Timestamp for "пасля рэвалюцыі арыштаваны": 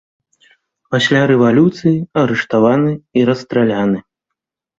0.95-2.93